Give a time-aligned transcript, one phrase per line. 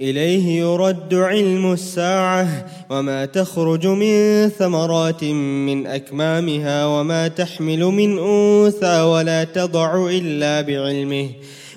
[0.00, 9.44] إليه يرد علم الساعة وما تخرج من ثمرات من أكمامها وما تحمل من أنثى ولا
[9.44, 11.28] تضع إلا بعلمه.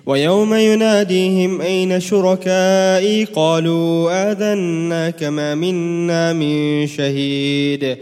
[0.06, 7.98] ويوم يناديهم أين شركائي؟ قالوا آذنا كما منا من شهيد.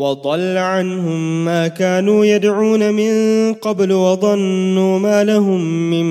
[0.00, 3.12] وضل عنهم ما كانوا يدعون من
[3.54, 6.06] قبل وظنوا ما لهم من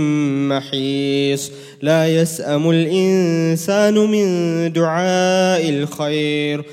[0.50, 1.52] محيص.
[1.82, 4.28] لا يسأم الإنسان من
[4.74, 6.64] دعاء الخير.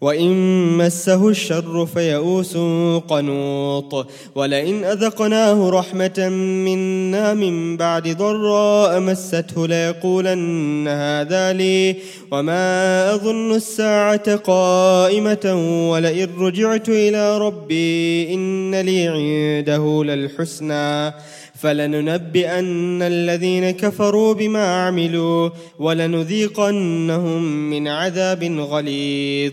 [0.00, 0.32] وإن
[0.76, 2.56] مسه الشر فيئوس
[3.08, 6.28] قنوط ولئن أذقناه رحمة
[6.64, 11.96] منا من بعد ضراء مسته ليقولن هذا لي
[12.30, 15.54] وما أظن الساعة قائمة
[15.90, 21.14] ولئن رجعت إلى ربي إن لي عنده للحسنى
[21.54, 29.52] فلننبئن الذين كفروا بما عملوا ولنذيقنهم من عذاب غليظ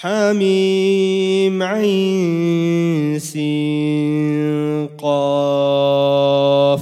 [0.00, 3.18] حميم عين
[4.98, 6.80] قاف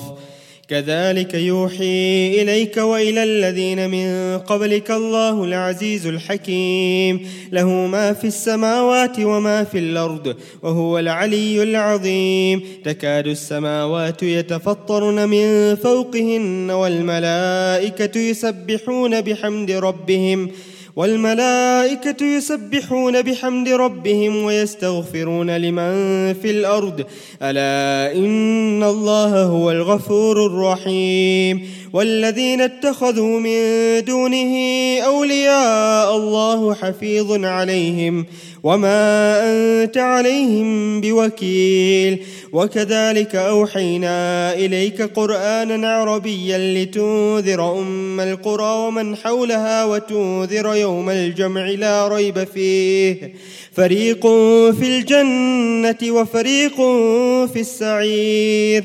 [0.69, 7.27] كذلك يوحي إليك وإلى الذين من قبلك الله العزيز الحكيم.
[7.53, 12.63] له ما في السماوات وما في الأرض وهو العلي العظيم.
[12.85, 20.51] تكاد السماوات يتفطرن من فوقهن والملائكة يسبحون بحمد ربهم.
[20.99, 25.93] والملائكة يسبحون بحمد ربهم ويستغفرون لمن
[26.35, 27.07] في الأرض.
[27.43, 31.67] ألا إن الله هو الغفور الرحيم.
[31.93, 33.61] والذين اتخذوا من
[34.05, 34.55] دونه
[34.99, 38.27] أولياء الله حفيظ عليهم
[38.63, 42.19] وما أنت عليهم بوكيل.
[42.53, 52.45] وكذلك أوحينا إليك قرآنا عربيا لتنذر أم القرى ومن حولها وتنذر يوم الجمع لا ريب
[52.55, 53.33] فيه.
[53.73, 54.27] فريق
[54.73, 56.77] في الجنة وفريق
[57.53, 58.85] في السعير.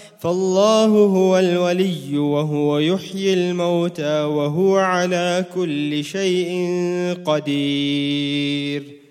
[0.21, 6.51] فالله هو الولي وهو يحيي الموتى وهو على كل شيء
[7.25, 9.01] قدير.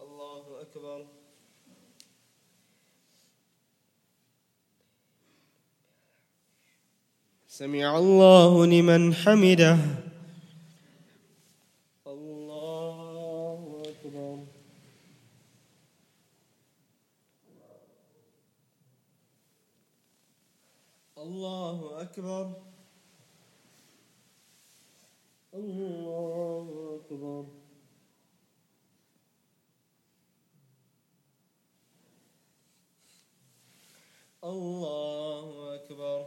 [0.00, 1.04] الله أكبر.
[7.48, 9.78] سمع الله لمن حمده
[21.26, 22.62] الله أكبر الله
[25.54, 27.46] أكبر الله أكبر
[34.44, 36.26] الله أكبر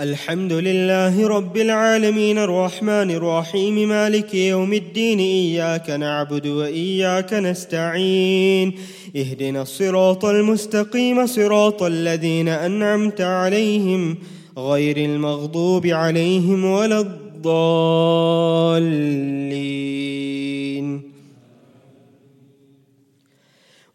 [0.00, 8.74] الحمد لله رب العالمين الرحمن الرحيم مالك يوم الدين إياك نعبد وإياك نستعين.
[9.16, 14.16] اهدنا الصراط المستقيم صراط الذين أنعمت عليهم
[14.58, 18.66] غير المغضوب عليهم ولا الضالين.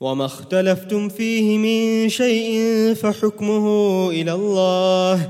[0.01, 2.53] وما اختلفتم فيه من شيء
[2.93, 5.29] فحكمه إلى الله.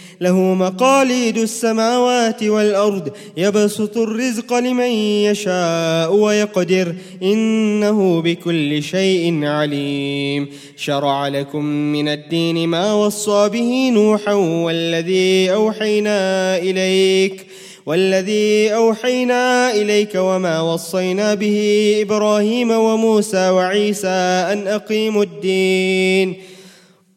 [0.21, 4.91] له مقاليد السماوات والأرض يبسط الرزق لمن
[5.27, 10.47] يشاء ويقدر إنه بكل شيء عليم.
[10.77, 17.45] شرع لكم من الدين ما وصى به نوحا والذي أوحينا إليك
[17.85, 24.07] والذي أوحينا إليك وما وصينا به إبراهيم وموسى وعيسى
[24.53, 26.50] أن أقيموا الدين.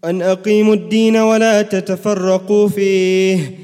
[0.05, 3.59] أن أقيموا الدين ولا تتفرقوا فيه.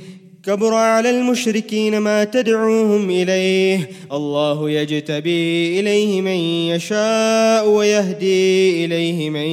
[0.46, 3.90] كبر على المشركين ما تدعوهم إليه.
[4.12, 6.38] الله يجتبي إليه من
[6.74, 9.46] يشاء ويهدي إليه من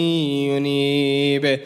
[0.50, 1.59] ينيب.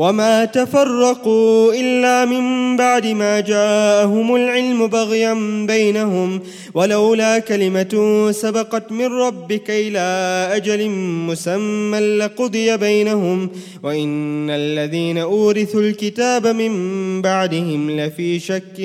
[0.00, 5.34] وما تفرقوا إلا من بعد ما جاءهم العلم بغيا
[5.66, 6.40] بينهم
[6.74, 9.98] ولولا كلمة سبقت من ربك إلى
[10.56, 10.88] أجل
[11.28, 13.50] مسمى لقضي بينهم
[13.82, 16.72] وإن الذين أورثوا الكتاب من
[17.22, 18.80] بعدهم لفي شك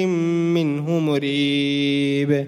[0.55, 2.48] منه مريب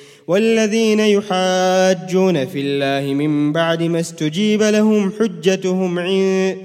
[0.31, 6.57] والذين يحاجون في الله من بعد ما استجيب لهم حجتهم عند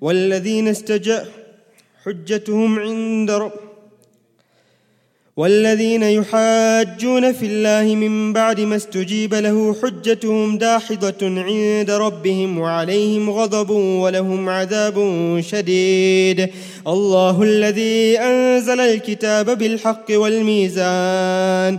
[0.00, 1.26] والذين استجاء
[2.04, 3.52] حجتهم عند رب
[5.36, 13.70] والذين يحاجون في الله من بعد ما استجيب له حجتهم داحضة عند ربهم وعليهم غضب
[13.70, 14.96] ولهم عذاب
[15.40, 16.48] شديد.
[16.86, 21.78] الله الذي أنزل الكتاب بالحق والميزان.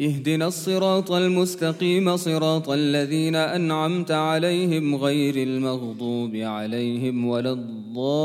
[0.00, 8.16] اهدنا الصراط المستقيم صراط الذين أنعمت عليهم غير المغضوب عليهم ولا الضالين.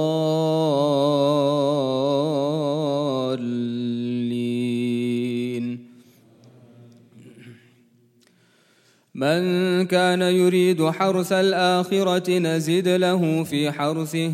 [9.15, 9.41] من
[9.85, 14.33] كان يريد حرث الآخرة نزد له في حرثه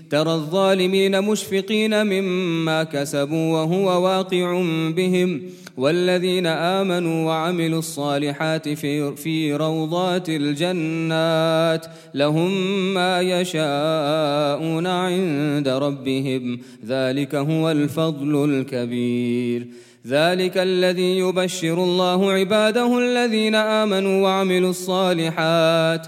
[0.11, 4.61] ترى الظالمين مشفقين مما كسبوا وهو واقع
[4.95, 5.41] بهم
[5.77, 12.51] والذين آمنوا وعملوا الصالحات في, في روضات الجنات لهم
[12.93, 19.67] ما يشاءون عند ربهم ذلك هو الفضل الكبير
[20.07, 26.07] ذلك الذي يبشر الله عباده الذين آمنوا وعملوا الصالحات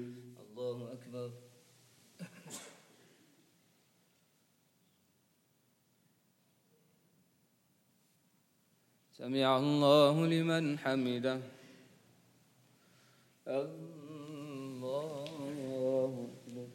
[9.31, 11.39] سمع الله لمن حمده
[13.47, 15.23] الله
[16.27, 16.67] أكبر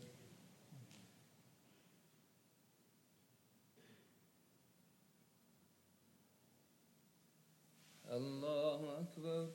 [8.16, 9.48] الله أكبر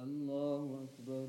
[0.00, 1.28] الله أكبر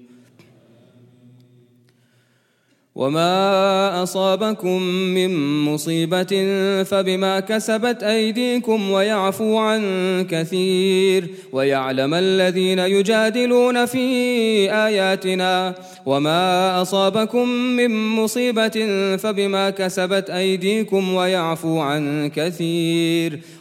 [2.95, 6.33] وما أصابكم من مصيبة
[6.83, 9.81] فبما كسبت أيديكم ويعفو عن
[10.29, 14.07] كثير ويعلم الذين يجادلون في
[14.73, 15.75] آياتنا
[16.05, 23.39] وما أصابكم من مصيبة فبما كسبت أيديكم ويعفو عن كثير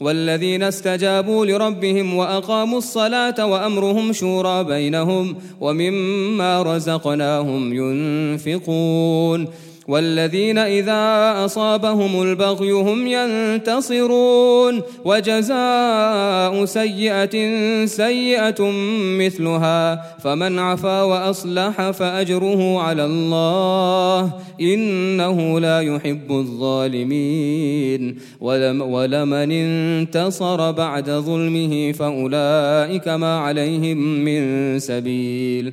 [0.00, 9.48] والذين استجابوا لربهم وأقاموا الصلاة وأمرهم شورى بينهم ومما رزقناهم ينفقون.
[9.88, 14.82] والذين إذا أصابهم البغي هم ينتصرون.
[15.04, 18.70] وجزاء سيئة سيئة
[19.18, 20.02] مثلها.
[20.18, 24.32] فمن عفا وأصلح فأجره على الله.
[24.60, 28.18] إنه لا يحب الظالمين.
[28.40, 35.72] ولم ولمن انتصر بعد ظلمه فأولئك ما عليهم من سبيل.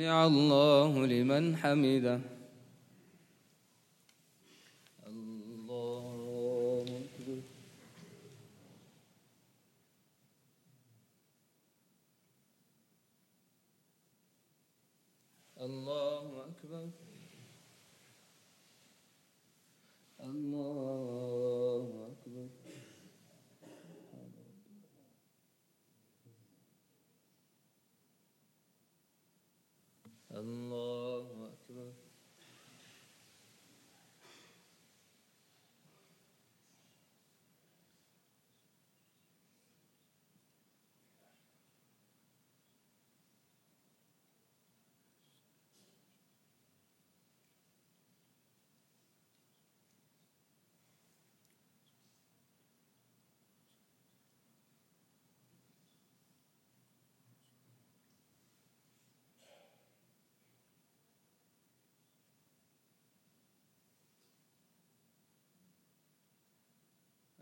[0.00, 2.20] سمع الله لمن حمده
[5.06, 7.40] الله أكبر
[15.60, 16.88] الله أكبر
[20.20, 22.48] الله أكبر
[30.40, 31.92] الله أكبر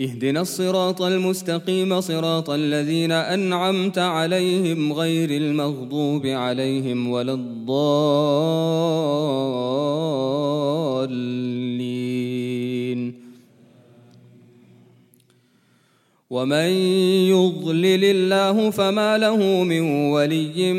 [0.00, 8.62] اهدنا الصراط المستقيم صراط الذين أنعمت عليهم غير المغضوب عليهم ولا الضالين.
[16.30, 16.68] ومن
[17.28, 20.72] يضلل الله فما له من ولي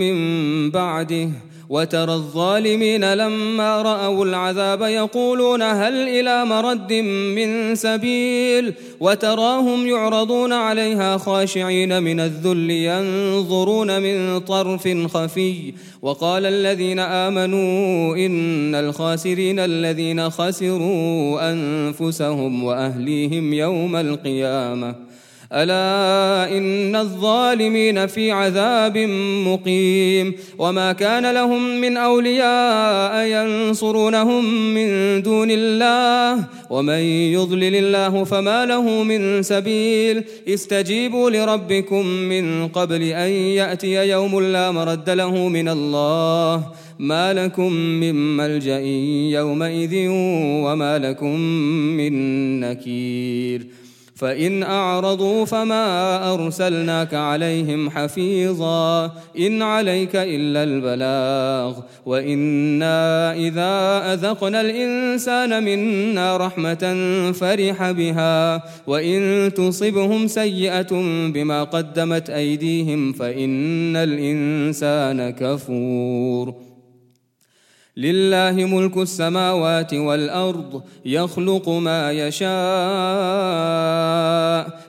[0.00, 1.30] من بعده
[1.70, 6.92] وترى الظالمين لما رأوا العذاب يقولون هل إلى مرد
[7.36, 18.16] من سبيل وتراهم يعرضون عليها خاشعين من الذل ينظرون من طرف خفي وقال الذين آمنوا
[18.16, 25.09] إن الخاسرين الذين خسروا أنفسهم وأهليهم يوم القيامة
[25.52, 28.98] ألا إن الظالمين في عذاب
[29.46, 36.98] مقيم وما كان لهم من أولياء ينصرونهم من دون الله ومن
[37.34, 45.10] يضلل الله فما له من سبيل استجيبوا لربكم من قبل أن يأتي يوم لا مرد
[45.10, 46.64] له من الله
[46.98, 48.80] ما لكم من ملجأ
[49.38, 50.06] يومئذ
[50.64, 51.40] وما لكم
[51.96, 53.79] من نكير
[54.20, 55.84] فإن أعرضوا فما
[56.34, 66.84] أرسلناك عليهم حفيظا إن عليك إلا البلاغ وإنا إذا أذقنا الإنسان منا رحمة
[67.32, 70.92] فرح بها وإن تصبهم سيئة
[71.32, 76.69] بما قدمت أيديهم فإن الإنسان كفور
[77.96, 82.50] لله ملك السماوات والأرض يخلق ما يشاء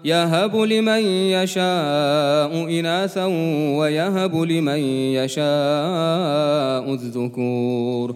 [0.05, 3.25] يهب لمن يشاء إناثا
[3.77, 4.79] ويهب لمن
[5.17, 8.15] يشاء الذكور.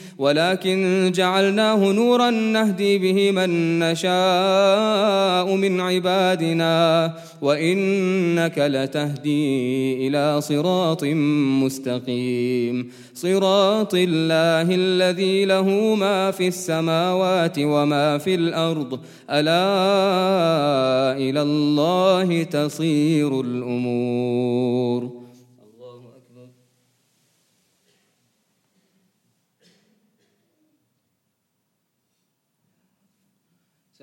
[0.21, 11.03] ولكن جعلناه نورا نهدي به من نشاء من عبادنا وإنك لتهدي إلى صراط
[11.63, 12.91] مستقيم.
[13.13, 18.99] صراط الله الذي له ما في السماوات وما في الأرض.
[19.29, 19.67] ألا
[21.17, 25.20] إلى الله تصير الأمور.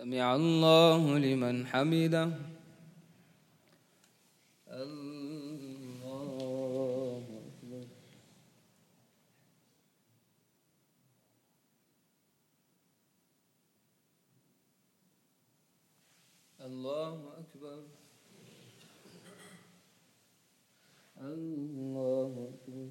[0.08, 2.32] سمع الله لمن حمده
[4.68, 6.04] الله
[7.44, 7.86] أكبر
[16.60, 17.82] الله أكبر
[21.20, 22.90] الله أكبر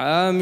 [0.00, 0.40] حميم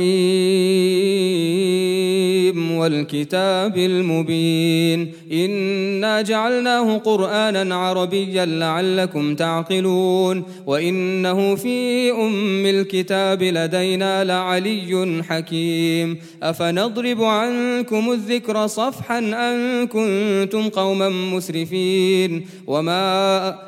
[2.73, 16.19] والكتاب المبين إنا جعلناه قرآنا عربيا لعلكم تعقلون وإنه في أم الكتاب لدينا لعلي حكيم
[16.43, 23.68] أفنضرب عنكم الذكر صفحا أن كنتم قوما مسرفين وما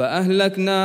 [0.00, 0.80] فأهلكنا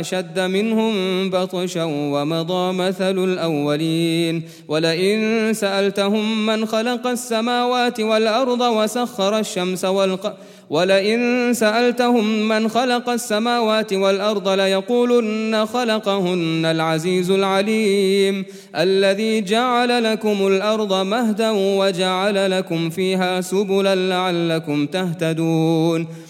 [0.00, 4.42] أشد منهم بطشا ومضى مثل الأولين.
[4.68, 10.32] ولئن سألتهم من خلق السماوات والأرض وسخر الشمس والقمر
[10.70, 18.44] ولئن سألتهم من خلق السماوات والأرض ليقولن خلقهن العزيز العليم.
[18.76, 26.29] الذي جعل لكم الأرض مهدا وجعل لكم فيها سبلا لعلكم تهتدون.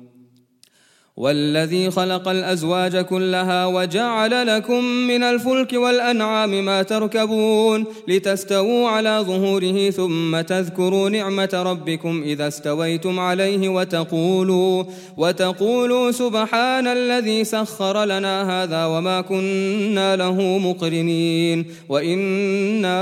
[1.21, 10.41] والذي خلق الأزواج كلها وجعل لكم من الفلك والأنعام ما تركبون لتستووا على ظهوره ثم
[10.41, 14.83] تذكروا نعمة ربكم إذا استويتم عليه وتقولوا
[15.17, 22.97] وتقولوا سبحان الذي سخر لنا هذا وما كنا له مقرنين وإنا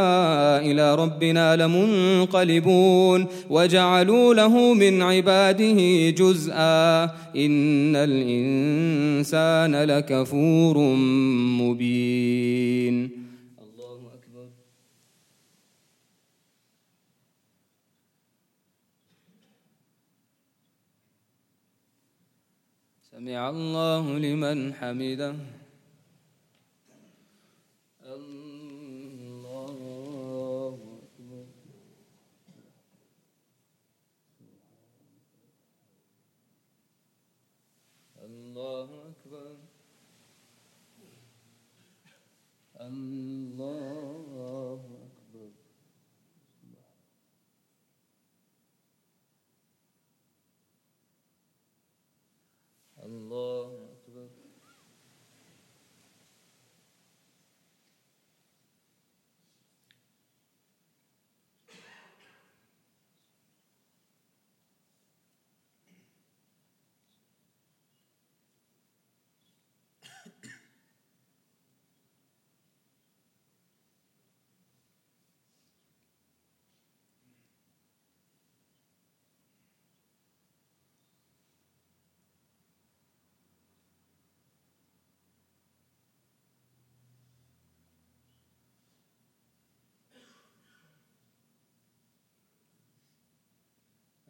[0.60, 10.78] إلى ربنا لمنقلبون وجعلوا له من عباده جزءا إن الإنسان لكفور
[11.62, 12.96] مبين.
[13.62, 14.48] الله أكبر
[23.12, 25.59] سمع الله لمن حمده.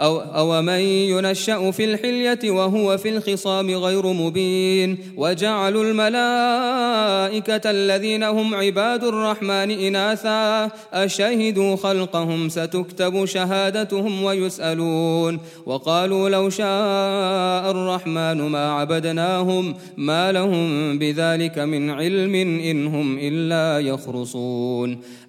[0.00, 8.54] أو, أو من ينشأ في الحلية وهو في الخصام غير مبين وجعلوا الملائكة الذين هم
[8.54, 20.32] عباد الرحمن إناثا أشهدوا خلقهم ستكتب شهادتهم ويسألون وقالوا لو شاء الرحمن ما عبدناهم ما
[20.32, 24.98] لهم بذلك من علم إن هم إلا يخرصون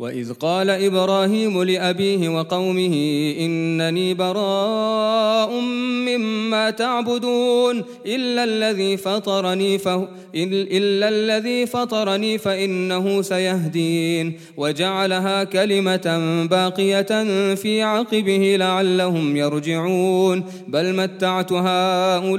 [0.00, 2.94] وإذ قال إبراهيم لأبيه وقومه
[3.40, 5.60] إنني براء
[6.08, 17.82] مما تعبدون إلا الذي فطرني فهو إلا الذي فطرني فإنه سيهدين وجعلها كلمة باقية في
[17.82, 22.36] عقبه لعلهم يرجعون بل متعت هؤلاء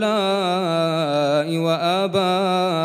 [1.58, 2.80] وآباءهم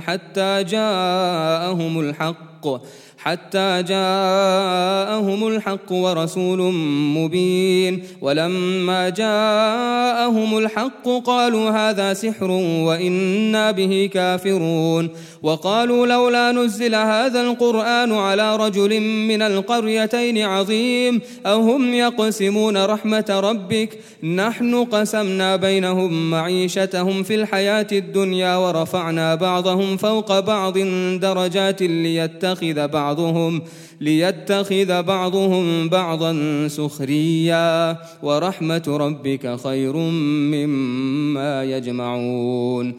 [0.00, 2.82] حتى جاءهم الحق الحق
[3.22, 6.74] حتى جاءهم الحق ورسول
[7.16, 8.02] مبين.
[8.20, 15.10] ولما جاءهم الحق قالوا هذا سحر وإنا به كافرون.
[15.42, 24.84] وقالوا لولا نزل هذا القرآن على رجل من القريتين عظيم أهم يقسمون رحمة ربك؟ نحن
[24.84, 30.78] قسمنا بينهم معيشتهم في الحياة الدنيا ورفعنا بعضهم فوق بعض
[31.18, 33.62] درجات ليتخذ بعضهم
[34.00, 36.32] ليتخذ بعضهم بعضا
[36.68, 42.94] سخريا ورحمة ربك خير مما يجمعون.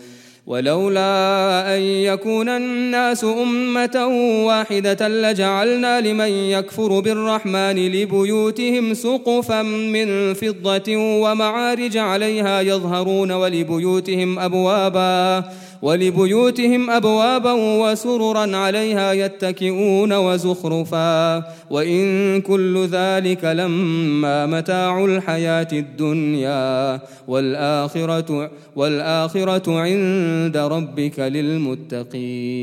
[0.48, 4.08] ولولا أن يكون الناس أمة
[4.46, 15.44] واحدة لجعلنا لمن يكفر بالرحمن لبيوتهم سقفا من فضة ومعارج عليها يظهرون ولبيوتهم أبوابا
[15.84, 17.52] ولبيوتهم أبوابا
[17.84, 21.38] وسررا عليها يتكئون وزخرفا.
[21.70, 27.00] وإن كل ذلك لما متاع الحياة الدنيا.
[27.28, 32.54] والآخرة والآخرة عند ربك للمتقين.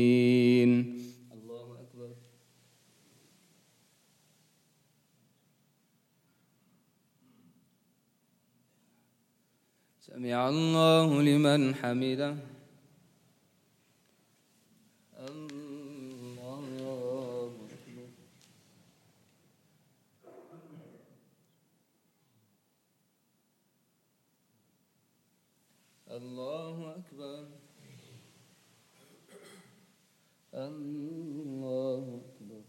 [10.07, 12.35] سمع الله لمن حمده
[26.11, 27.45] الله أكبر
[30.67, 32.61] الله أكبر.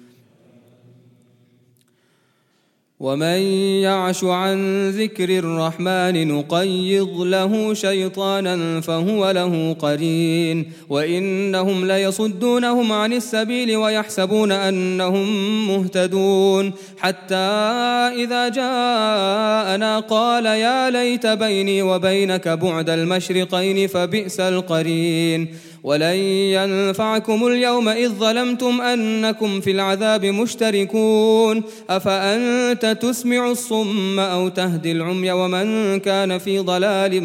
[3.01, 3.41] ومن
[3.81, 14.51] يعش عن ذكر الرحمن نقيض له شيطانا فهو له قرين وانهم ليصدونهم عن السبيل ويحسبون
[14.51, 15.27] انهم
[15.67, 17.35] مهتدون حتى
[18.15, 25.47] اذا جاءنا قال يا ليت بيني وبينك بعد المشرقين فبئس القرين
[25.83, 26.15] ولن
[26.55, 35.99] ينفعكم اليوم إذ ظلمتم أنكم في العذاب مشتركون أفأنت تسمع الصم أو تهدي العمي ومن
[35.99, 37.23] كان في ضلال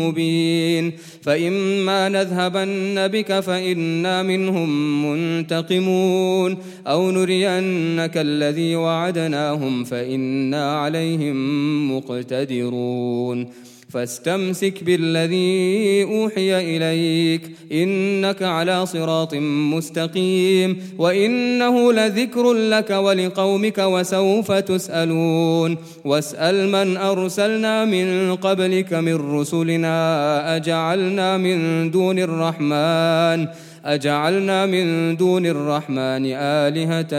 [0.00, 4.70] مبين فإما نذهبن بك فإنا منهم
[5.06, 19.34] منتقمون أو نرينك الذي وعدناهم فإنا عليهم مقتدرون فاستمسك بالذي أوحي إليك إنك على صراط
[19.74, 31.36] مستقيم وإنه لذكر لك ولقومك وسوف تسألون واسأل من أرسلنا من قبلك من رسلنا أجعلنا
[31.36, 33.46] من دون الرحمن
[33.84, 37.14] أجعلنا من دون الرحمن آلهة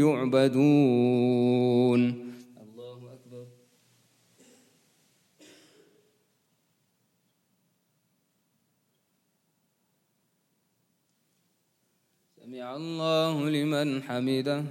[0.00, 1.00] يعبدون
[12.50, 14.64] سمع الله لمن حمده.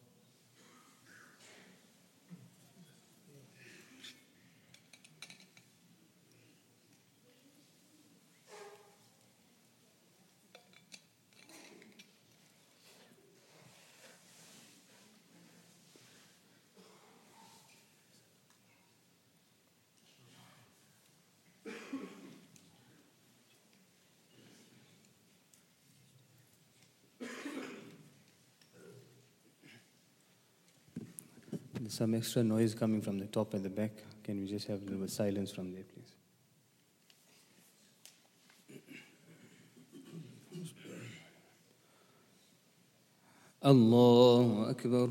[31.90, 33.92] There's some extra noise coming from the top and the back.
[34.24, 36.12] Can we just have a little bit silence from there, please?
[43.66, 45.10] الله أكبر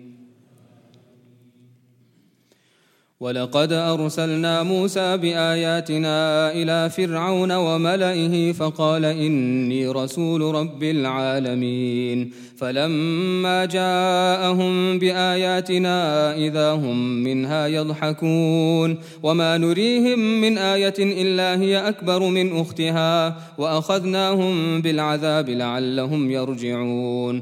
[3.21, 12.31] ولقد أرسلنا موسى بآياتنا إلى فرعون وملئه فقال إني رسول رب العالمين.
[12.57, 18.97] فلما جاءهم بآياتنا إذا هم منها يضحكون.
[19.23, 23.37] وما نريهم من آية إلا هي أكبر من أختها.
[23.57, 27.41] وأخذناهم بالعذاب لعلهم يرجعون.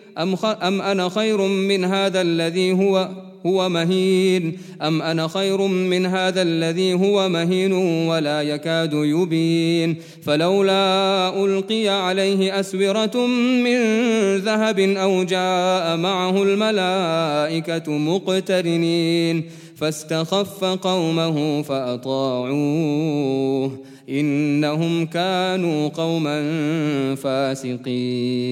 [0.17, 3.09] أم, أم أنا خير من هذا الذي هو
[3.45, 7.73] هو مهين؟ أم أنا خير من هذا الذي هو مهين
[8.07, 13.25] ولا يكاد يبين؟ فلولا ألقي عليه أسورة
[13.63, 13.77] من
[14.37, 19.43] ذهب أو جاء معه الملائكة مقترنين
[19.75, 22.91] فاستخف قومه فأطاعوه
[24.09, 26.41] إنهم كانوا قوما
[27.15, 28.51] فاسقين.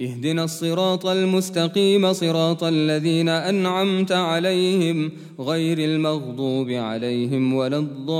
[0.00, 8.14] اهدنا الصراط المستقيم صراط الذين أنعمت عليهم غير المغضوب عليهم ولا الضالين.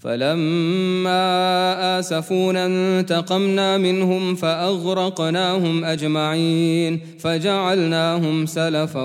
[0.00, 9.04] فلما آسفونا انتقمنا منهم فأغرقناهم أجمعين فجعلناهم سلفا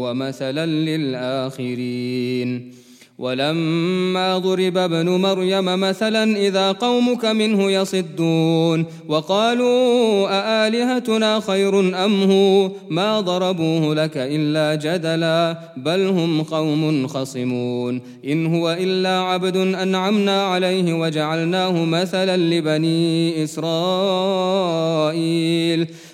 [0.00, 2.75] ومثلا للآخرين.
[3.18, 13.20] ولما ضرب ابن مريم مثلا إذا قومك منه يصدون وقالوا أآلهتنا خير أم هو؟ ما
[13.20, 18.02] ضربوه لك إلا جدلا بل هم قوم خصمون.
[18.24, 24.76] إن هو إلا عبد أنعمنا عليه وجعلناه مثلا لبني إسرائيل.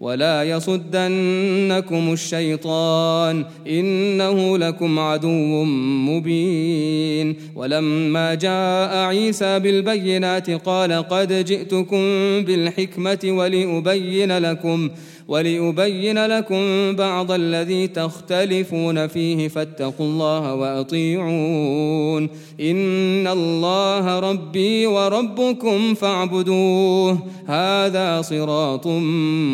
[0.00, 5.64] ولا يصدنكم الشيطان إنه لكم عدو
[6.08, 7.36] مبين.
[7.56, 11.98] ولما جاء عيسى بالبينات قال قد جئتكم
[12.44, 14.90] بالحكمة ولأبين لكم
[15.28, 22.28] ولأبين لكم بعض الذي تختلفون فيه فاتقوا الله وأطيعون.
[22.60, 27.18] إن الله ربي وربكم فاعبدوه.
[27.46, 28.86] هذا صراط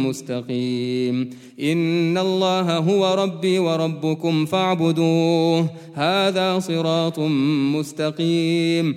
[0.07, 1.31] مستقيم.
[1.61, 5.67] إن الله هو ربي وربكم فاعبدوه.
[5.95, 7.19] هذا صراط
[7.75, 8.97] مستقيم.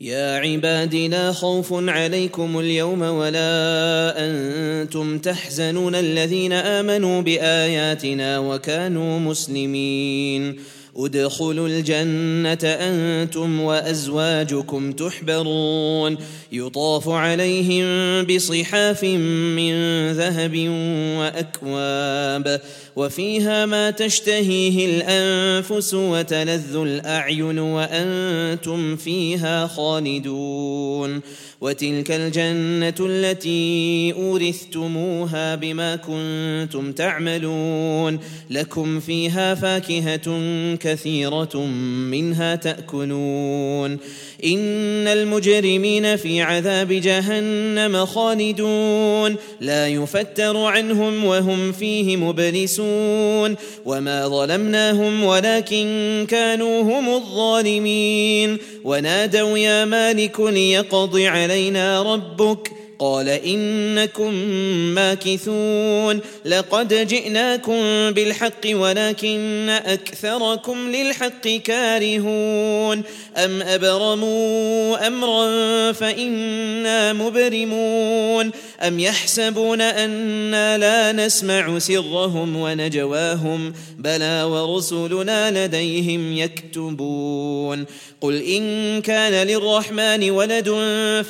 [0.00, 5.94] يا عباد لا خوف عليكم اليوم ولا أنتم تحزنون.
[5.94, 10.56] الذين آمنوا بآياتنا وكانوا مسلمين.
[10.96, 16.16] ادخلوا الجنة أنتم وأزواجكم تحبرون.
[16.52, 17.86] يطاف عليهم
[18.26, 19.72] بصحاف من
[20.12, 20.68] ذهب
[21.18, 22.60] وأكواب.
[22.96, 31.20] وفيها ما تشتهيه الأنفس وتلذ الأعين وأنتم فيها خالدون
[31.60, 38.18] وتلك الجنة التي أورثتموها بما كنتم تعملون
[38.50, 40.38] لكم فيها فاكهة
[40.76, 41.56] كثيرة
[42.10, 43.98] منها تأكلون
[44.44, 52.83] إن المجرمين في عذاب جهنم خالدون لا يفتر عنهم وهم فيه مبلسون
[53.84, 58.58] وما ظلمناهم ولكن كانوا هم الظالمين.
[58.84, 62.70] ونادوا يا مالك ليقض علينا ربك.
[62.98, 64.34] قال إنكم
[64.94, 66.20] ماكثون.
[66.44, 73.02] لقد جئناكم بالحق ولكن أكثركم للحق كارهون.
[73.36, 78.50] أم أبرموا أمرا فإنا مبرمون.
[78.82, 87.84] ام يحسبون أنا لا نسمع سرهم ونجواهم بلى ورسلنا لديهم يكتبون
[88.20, 90.68] قل ان كان للرحمن ولد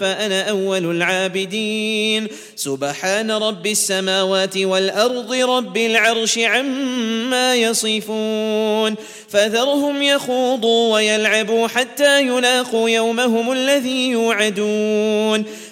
[0.01, 8.95] فانا اول العابدين سبحان رب السماوات والارض رب العرش عما يصفون
[9.29, 15.45] فذرهم يخوضوا ويلعبوا حتى يلاقوا يومهم الذي يوعدون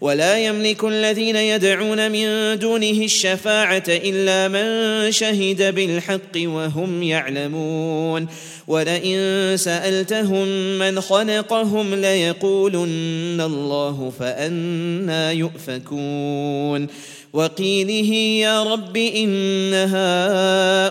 [0.00, 8.26] ولا يملك الذين يدعون من دونه الشفاعة إلا من شهد بالحق وهم يعلمون.
[8.68, 10.46] ولئن سألتهم
[10.78, 16.86] من خلقهم ليقولن الله فانى يؤفكون.
[17.32, 19.74] وقيله يا رب إن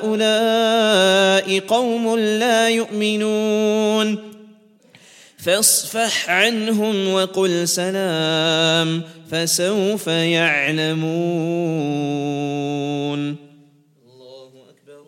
[0.04, 4.29] هؤلاء قوم لا يؤمنون.
[5.40, 11.00] فاصفح عنهم وقل سلام فسوف يعلمون.
[14.04, 15.06] الله أكبر.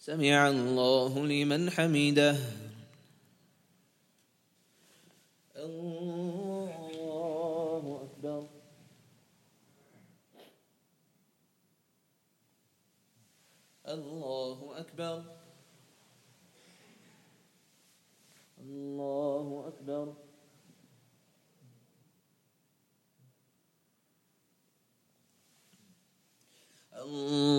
[0.00, 2.36] سمع الله لمن حمده
[5.56, 6.68] الله
[8.04, 8.46] اكبر
[13.88, 15.22] الله أكبر
[18.60, 20.14] الله أكبر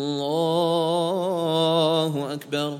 [0.10, 2.80] الله أكبر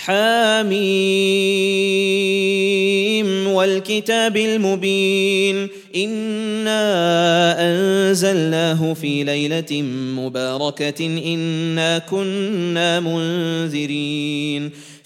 [0.00, 0.70] حاميم
[3.46, 6.80] والكتاب المبين إنا
[7.60, 9.82] أنزلناه في ليلة
[10.16, 14.70] مباركة إنا كنا منذرين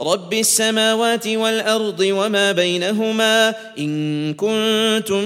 [0.00, 5.24] رب السماوات والأرض وما بينهما إن كنتم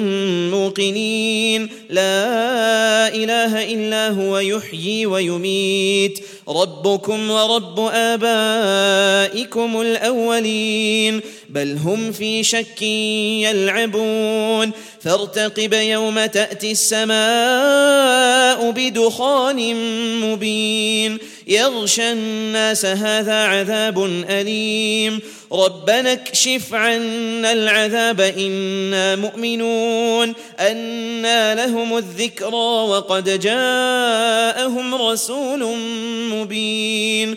[0.51, 1.69] موقنين.
[1.91, 6.19] لا إله إلا هو يحيي ويميت.
[6.49, 11.21] ربكم ورب آبائكم الأولين.
[11.49, 12.83] بل هم في شك
[13.43, 14.71] يلعبون.
[15.07, 19.77] فارتقب يوم تأتي السماء بدخان
[20.21, 21.19] مبين.
[21.47, 25.21] يغشى الناس هذا عذاب أليم.
[25.53, 30.35] ربنا اكشف عنا العذاب إنا مؤمنون.
[30.61, 35.77] أنا لهم الذكرى وقد جاءهم رسول
[36.33, 37.37] مبين.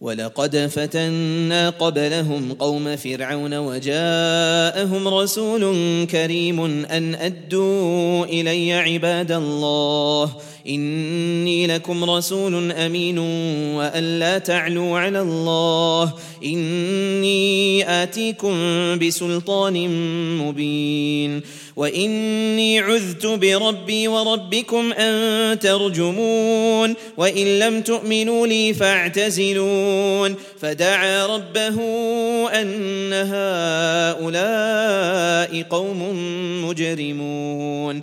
[0.00, 5.74] ولقد فتنا قبلهم قوم فرعون وجاءهم رسول
[6.06, 10.30] كريم أن أدوا إلي عباد الله.
[10.68, 13.18] إني لكم رسول أمين
[13.76, 16.12] وأن لا تعلوا على الله.
[16.44, 18.54] إني آتيكم
[18.98, 19.88] بسلطان
[20.38, 21.42] مبين.
[21.80, 31.76] واني عذت بربي وربكم ان ترجمون وان لم تؤمنوا لي فاعتزلون فدعا ربه
[32.60, 33.12] ان
[34.12, 34.42] هؤلاء
[35.62, 36.02] قوم
[36.64, 38.02] مجرمون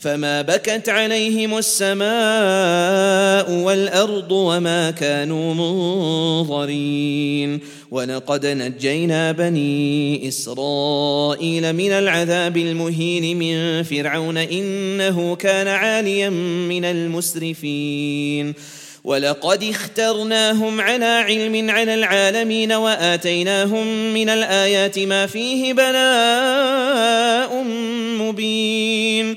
[0.00, 13.38] فما بكت عليهم السماء والأرض وما كانوا منظرين ولقد نجينا بني إسرائيل من العذاب المهين
[13.38, 16.30] من فرعون إنه كان عاليا
[16.68, 18.54] من المسرفين
[19.04, 27.64] ولقد اخترناهم على علم على العالمين واتيناهم من الايات ما فيه بلاء
[28.20, 29.36] مبين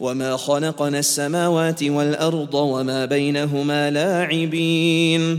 [0.00, 5.38] وما خلقنا السماوات والارض وما بينهما لاعبين.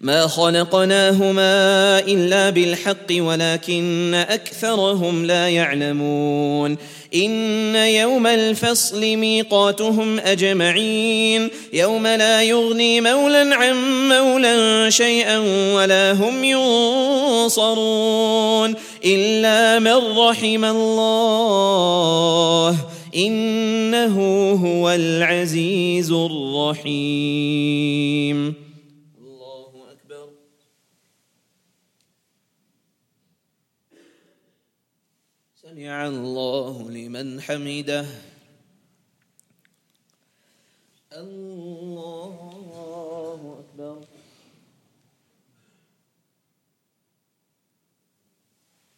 [0.00, 6.76] ما خلقناهما الا بالحق ولكن اكثرهم لا يعلمون.
[7.14, 11.50] ان يوم الفصل ميقاتهم اجمعين.
[11.72, 15.38] يوم لا يغني مولى عن مولى شيئا
[15.74, 17.64] ولا هم ينصرون
[19.04, 21.56] الا من رحم الله.
[23.16, 24.16] إنه
[24.52, 27.56] هو العزيز الرحيم.
[29.18, 30.28] الله أكبر.
[35.62, 38.06] سمع الله لمن حمده.
[41.12, 42.36] الله
[43.60, 44.04] أكبر.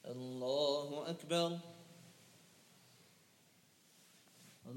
[0.07, 1.68] الله أكبر.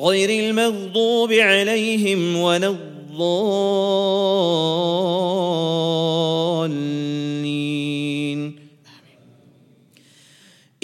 [0.00, 3.70] غير المغضوب عليهم ولا الضالين.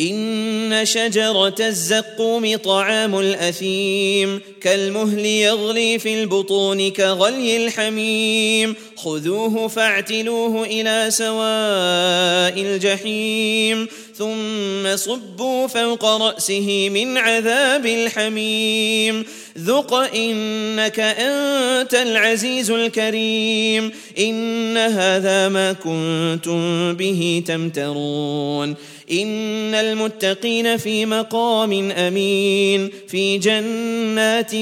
[0.01, 8.75] إن شجرة الزقوم طعام الأثيم كالمهل يغلي في البطون كغلي الحميم.
[8.97, 13.89] خذوه فاعتلوه إلى سواء الجحيم.
[14.19, 19.25] ثم صبوا فوق رأسه من عذاب الحميم.
[19.59, 23.91] ذق إنك أنت العزيز الكريم.
[24.19, 28.75] إن هذا ما كنتم به تمترون.
[29.13, 34.55] إن المتقين في مقام أمين في جنات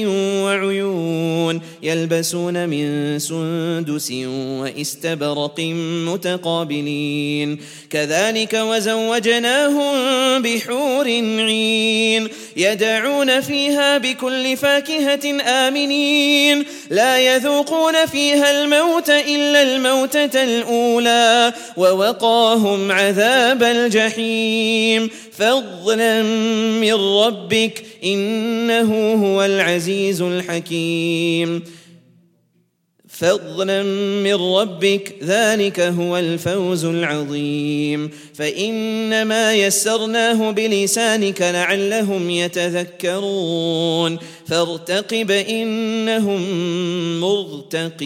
[0.43, 5.59] وعيون يلبسون من سندس واستبرق
[6.07, 7.59] متقابلين.
[7.89, 9.93] كذلك وزوجناهم
[10.41, 11.05] بحور
[11.39, 12.27] عين
[12.57, 16.65] يدعون فيها بكل فاكهة آمنين.
[16.89, 24.34] لا يذوقون فيها الموت إلا الموتة الأولى ووقاهم عذاب الجحيم.
[25.31, 26.23] فضلا
[26.81, 31.63] من ربك إنه هو العزيز الحكيم.
[33.09, 33.83] فضلا
[34.23, 38.11] من ربك ذلك هو الفوز العظيم.
[38.33, 44.17] فإنما يسرناه بلسانك لعلهم يتذكرون.
[44.47, 46.41] فارتقب إنهم
[47.19, 48.05] مرتقبون.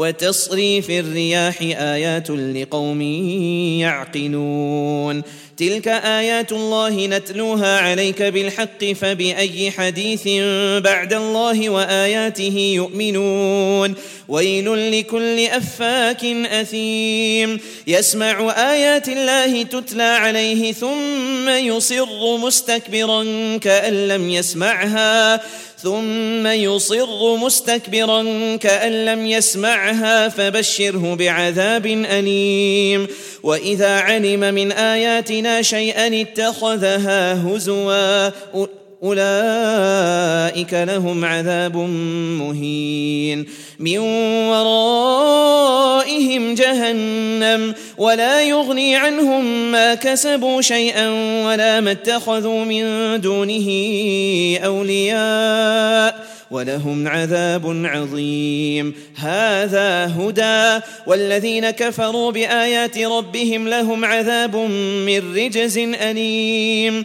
[0.00, 3.02] وتصريف الرياح آيات لقوم
[3.80, 5.22] يعقلون.
[5.56, 10.28] تلك آيات الله نتلوها عليك بالحق فبأي حديث
[10.84, 13.94] بعد الله وآياته يؤمنون.
[14.28, 17.60] ويل لكل أفاك أثيم.
[17.86, 23.24] يسمع آيات الله تتلى عليه ثم يصر مستكبرا
[23.56, 25.40] كأن لم يسمعها.
[25.82, 28.22] ثم يصر مستكبرا
[28.56, 33.06] كأن لم يسمعها فبشره بعذاب أليم.
[33.42, 38.28] وإذا علم من آياتنا شيئا اتخذها هزوا
[39.02, 41.76] أولئك لهم عذاب
[42.38, 43.46] مهين.
[43.78, 43.98] من
[44.48, 51.08] ورائهم جهنم ولا يغني عنهم ما كسبوا شيئا
[51.46, 52.84] ولا ما اتخذوا من
[53.20, 53.68] دونه
[54.64, 58.94] أولياء ولهم عذاب عظيم.
[59.16, 64.56] هذا هدى والذين كفروا بآيات ربهم لهم عذاب
[65.06, 67.04] من رجز أليم.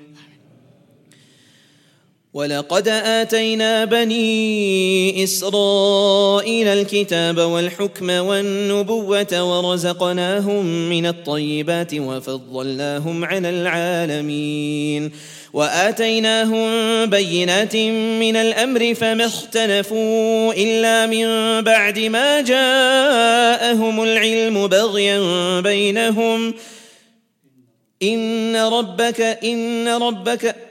[2.33, 15.11] ولقد آتينا بني إسرائيل الكتاب والحكم والنبوة ورزقناهم من الطيبات وفضلناهم على العالمين
[15.53, 16.65] وآتيناهم
[17.05, 17.75] بينات
[18.21, 25.19] من الأمر فما اختلفوا إلا من بعد ما جاءهم العلم بغيا
[25.59, 26.53] بينهم
[28.03, 30.70] إن ربك إن ربك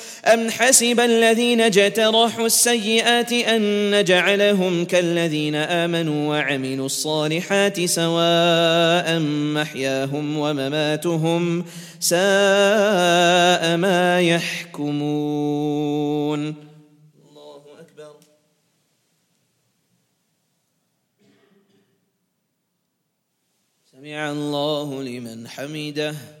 [0.25, 9.19] أم حسب الذين اجترحوا السيئات أن نجعلهم كالذين آمنوا وعملوا الصالحات سواء
[9.53, 11.65] محياهم ومماتهم
[11.99, 15.59] ساء ما يحكمون.
[17.29, 18.15] الله أكبر.
[23.91, 26.40] سمع الله لمن حمده.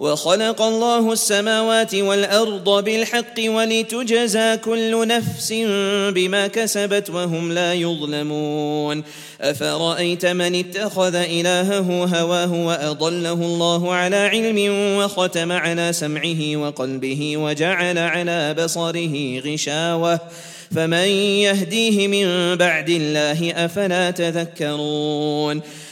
[0.00, 5.52] وخلق الله السماوات والأرض بالحق ولتجزى كل نفس
[6.14, 9.02] بما كسبت وهم لا يظلمون.
[9.40, 18.54] أفرأيت من اتخذ إلهه هواه وأضله الله على علم وختم على سمعه وقلبه وجعل على
[18.54, 20.20] بصره غشاوة.
[20.76, 21.08] فمن
[21.44, 25.60] يهديه من بعد الله أفلا تذكرون.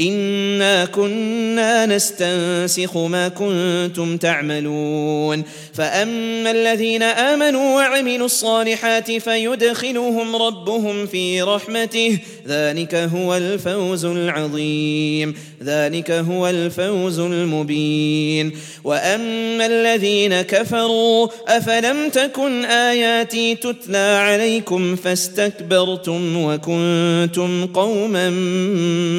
[0.00, 5.42] إنا كنا نستنسخ ما كنتم تعملون.
[5.74, 12.18] فأما الذين آمنوا وعملوا الصالحات فيدخلهم ربهم في رحمته.
[12.48, 15.34] ذلك هو الفوز العظيم.
[15.64, 18.52] ذلك هو الفوز المبين.
[18.84, 28.30] وأما الذين كفروا أفلم تكن آياتي تتلى عليكم فاستكبرتم وكنتم قوما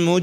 [0.07, 0.22] مجرمين.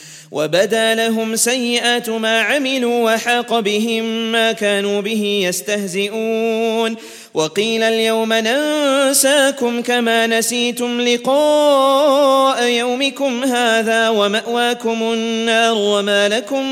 [0.31, 6.95] وبدا لهم سيئات ما عملوا وحاق بهم ما كانوا به يستهزئون.
[7.33, 16.65] وقيل اليوم ننساكم كما نسيتم لقاء يومكم هذا ومأواكم النار وما لكم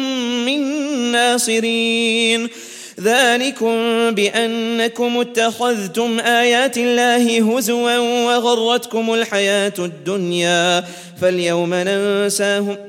[0.46, 0.62] من
[1.12, 2.50] ناصرين.
[3.02, 3.76] ذلكم
[4.12, 10.84] بأنكم اتخذتم آيات الله هزوا وغرتكم الحياة الدنيا.
[11.22, 12.89] فاليوم ننساهم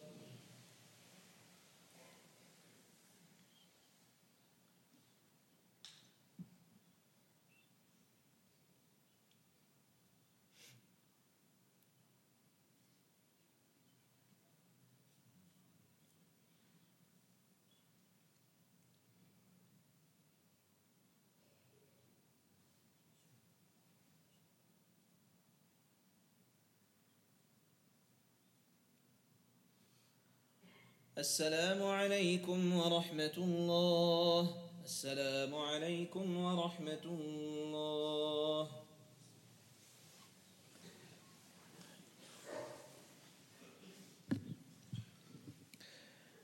[31.21, 34.41] السلام عليكم ورحمة الله.
[34.85, 38.61] السلام عليكم ورحمة الله.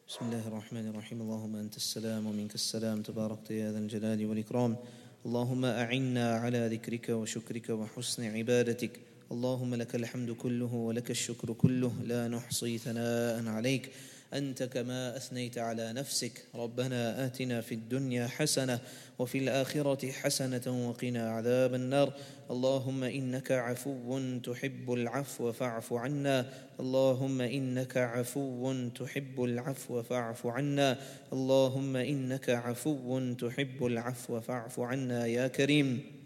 [0.07, 1.21] بسم الله الرحمن الرحيم.
[1.25, 3.01] اللهم أنت السلام ومنك السلام.
[3.01, 4.77] تباركت يا ذا الجلال والإكرام.
[5.25, 8.93] اللهم أعنا على ذكرك وشكرك وحسن عبادتك.
[9.31, 11.93] اللهم لك الحمد كله ولك الشكر كله.
[12.03, 13.85] لا نحصي ثناء عليك.
[14.33, 16.45] أنت كما أثنيت على نفسك.
[16.55, 18.79] ربنا آتنا في الدنيا حسنة
[19.19, 22.13] وفي الآخرة حسنة وقنا عذاب النار.
[22.51, 26.45] اللهم إنك عفو تحب العفو فاعف عنا.
[26.79, 30.97] اللهم إنك عفو تحب العفو فاعف عنا.
[31.33, 36.16] اللهم إنك عفو تحب العفو فاعف عنا يا كريم.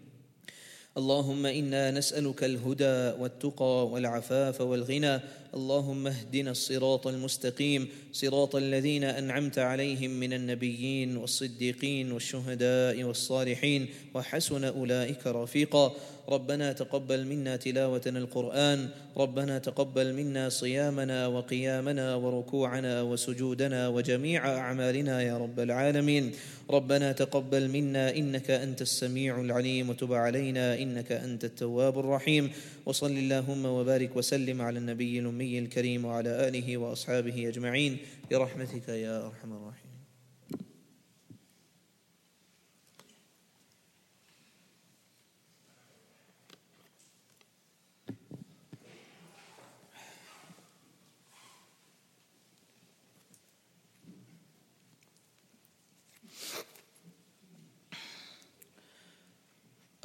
[0.96, 5.20] اللهم إنا نسألك الهدى والتقى والعفاف والغنى.
[5.54, 7.88] اللهم اهدنا الصراط المستقيم.
[8.12, 13.86] صراط الذين أنعمت عليهم من النبيين والصديقين والشهداء والصالحين.
[14.14, 15.92] وحسن أولئك رفيقا.
[16.28, 25.38] ربنا تقبل منا تلاوتنا القرآن ربنا تقبل منا صيامنا وقيامنا وركوعنا وسجودنا وجميع أعمالنا يا
[25.38, 26.32] رب العالمين.
[26.70, 32.50] ربنا تقبل منا إنك أنت السميع العليم وتب علينا إنك أنت التواب الرحيم.
[32.86, 37.96] وصل اللهم وبارك وسلم على النبي الأمي الكريم وعلى آله وأصحابه أجمعين.
[38.30, 39.81] برحمتك يا أرحم الراحمين.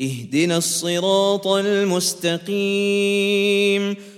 [0.00, 2.56] اهدنا الصراط المستقيم.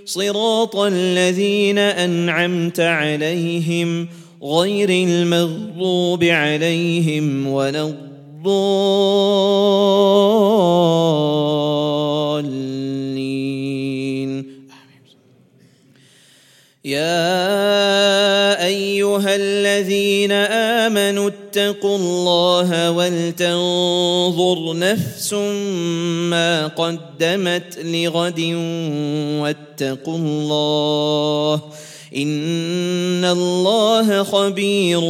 [0.04, 4.08] صراط الذين أنعمت عليهم
[4.42, 8.18] غير المغضوب عليهم ولا الضالين.
[16.84, 28.40] يا أيها الذين آمنوا اتقوا الله ولتنظر نفس ما قدمت لغد
[29.40, 31.62] واتقوا الله
[32.16, 35.00] إن الله خبير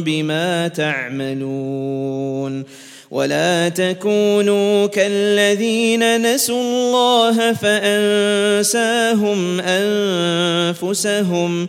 [0.00, 2.64] بما تعملون
[3.10, 11.68] ولا تكونوا كالذين نسوا الله فأنساهم أنفسهم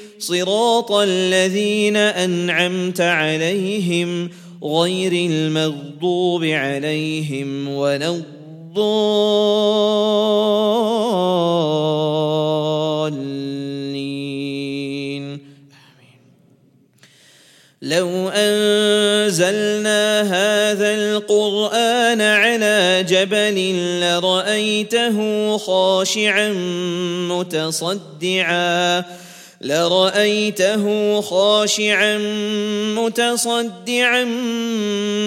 [0.21, 4.29] صراط الذين أنعمت عليهم
[4.63, 9.01] غير المغضوب عليهم ولا الضالين.
[17.81, 25.17] لو أنزلنا هذا القرآن على جبل لرأيته
[25.57, 26.53] خاشعا
[27.29, 29.03] متصدعا
[29.61, 30.85] لرايته
[31.21, 32.17] خاشعا
[32.97, 34.23] متصدعا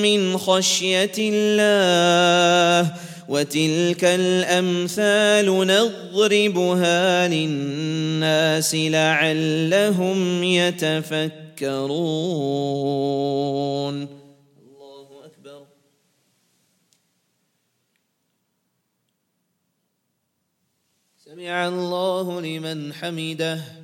[0.02, 2.92] من خشيه الله
[3.28, 12.04] وتلك الامثال نضربها للناس لعلهم يتفكرون
[21.24, 23.83] سمع الله لمن حمده.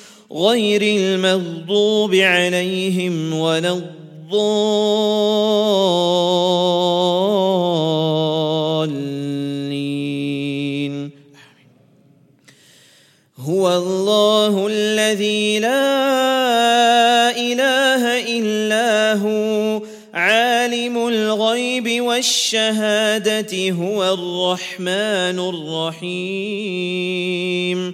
[0.35, 3.91] غير المغضوب عليهم ولا الضالين.
[13.37, 19.81] هو الله الذي لا إله إلا هو.
[20.13, 25.39] عالم الغيب والشهادة هو الرحمن
[25.99, 27.93] الرحيم.